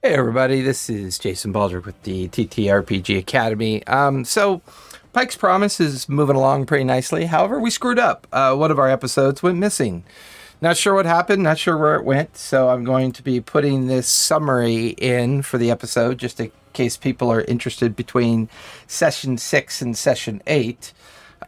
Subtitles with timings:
[0.00, 3.84] Hey everybody, this is Jason Baldrick with the TTRPG Academy.
[3.88, 4.62] Um, so
[5.12, 7.24] Pike's Promise is moving along pretty nicely.
[7.24, 8.24] However, we screwed up.
[8.32, 10.04] Uh, one of our episodes went missing.
[10.60, 13.88] Not sure what happened, not sure where it went, so I'm going to be putting
[13.88, 18.48] this summary in for the episode just in case people are interested between
[18.86, 20.92] session six and session eight.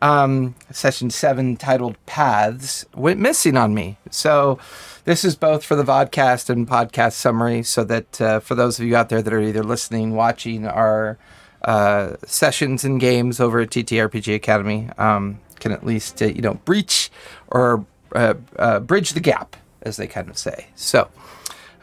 [0.03, 3.99] Um, session seven, titled Paths, went missing on me.
[4.11, 4.59] So
[5.05, 8.87] this is both for the vodcast and podcast summary, so that uh, for those of
[8.87, 11.19] you out there that are either listening, watching our
[11.63, 16.55] uh, sessions and games over at TTRPG Academy, um, can at least uh, you know
[16.55, 17.11] breach
[17.49, 20.67] or uh, uh, bridge the gap, as they kind of say.
[20.75, 21.09] So,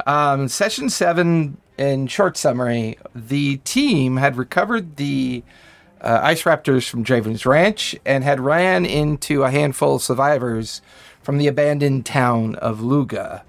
[0.05, 5.43] um, session seven, in short summary, the team had recovered the
[6.01, 10.81] uh, ice raptors from Draven's Ranch and had ran into a handful of survivors
[11.21, 13.43] from the abandoned town of Luga.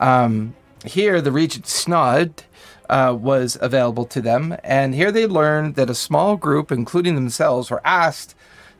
[0.00, 2.42] Um, here, the Regent Snod
[2.90, 7.70] uh, was available to them, and here they learned that a small group, including themselves,
[7.70, 8.34] were asked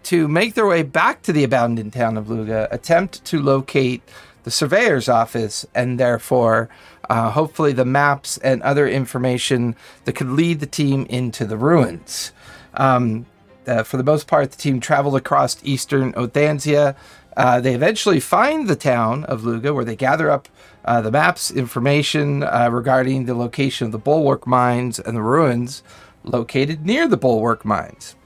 [0.05, 4.03] to make their way back to the abandoned town of Luga, attempt to locate
[4.45, 6.69] the surveyor's office, and therefore,
[7.09, 12.33] uh, hopefully, the maps and other information that could lead the team into the ruins.
[12.75, 13.27] Um,
[13.67, 16.97] uh, for the most part, the team traveled across eastern Othanzia.
[17.37, 20.49] Uh, they eventually find the town of Luga, where they gather up
[20.85, 25.83] uh, the maps, information uh, regarding the location of the bulwark mines and the ruins
[26.25, 28.17] located near the bulwark mines.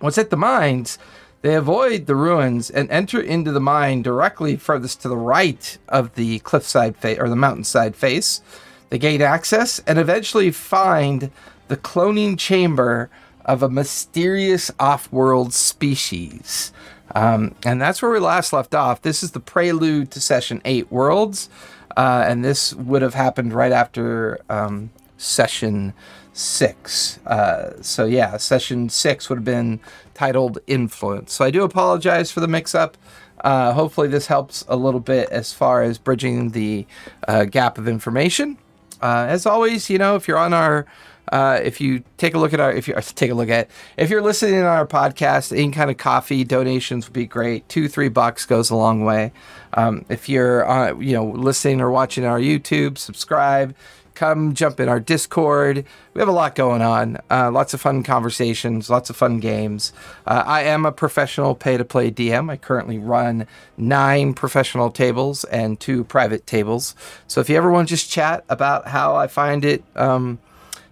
[0.00, 0.98] Once at the mines,
[1.42, 6.14] they avoid the ruins and enter into the mine directly furthest to the right of
[6.14, 8.42] the cliffside face or the mountainside face.
[8.90, 11.30] They gain access and eventually find
[11.68, 13.08] the cloning chamber
[13.44, 16.72] of a mysterious off-world species.
[17.14, 19.02] Um, and that's where we last left off.
[19.02, 21.48] This is the prelude to session eight worlds,
[21.96, 25.92] uh, and this would have happened right after um, session
[26.32, 27.18] six.
[27.26, 29.80] Uh, so yeah, session six would have been
[30.14, 31.32] titled Influence.
[31.32, 32.96] So I do apologize for the mix-up.
[33.44, 36.86] Uh, hopefully, this helps a little bit as far as bridging the
[37.28, 38.58] uh, gap of information.
[39.02, 40.86] Uh, as always, you know, if you're on our
[41.30, 44.10] uh, if you take a look at our, if you take a look at, if
[44.10, 47.68] you're listening on our podcast, any kind of coffee donations would be great.
[47.68, 49.32] Two, three bucks goes a long way.
[49.74, 53.74] Um, if you're, uh, you know, listening or watching our YouTube, subscribe.
[54.14, 55.84] Come jump in our Discord.
[56.12, 57.18] We have a lot going on.
[57.30, 59.94] Uh, lots of fun conversations, lots of fun games.
[60.26, 62.50] Uh, I am a professional pay to play DM.
[62.50, 63.46] I currently run
[63.78, 66.94] nine professional tables and two private tables.
[67.28, 70.38] So if you ever want to just chat about how I find it, um,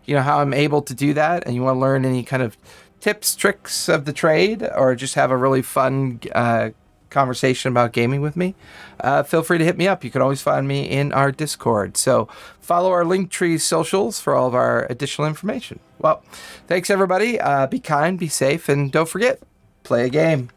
[0.08, 2.42] you know how I'm able to do that, and you want to learn any kind
[2.42, 2.56] of
[3.00, 6.70] tips, tricks of the trade, or just have a really fun uh,
[7.10, 8.54] conversation about gaming with me,
[9.00, 10.04] uh, feel free to hit me up.
[10.04, 11.97] You can always find me in our Discord.
[11.97, 12.28] So
[12.60, 15.80] follow our Linktree socials for all of our additional information.
[15.98, 16.22] Well,
[16.66, 17.41] thanks everybody.
[17.41, 19.41] Uh, be kind, be safe, and don't forget,
[19.82, 20.50] play a game.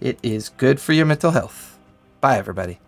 [0.00, 1.78] It is good for your mental health.
[2.20, 2.78] Bye, everybody.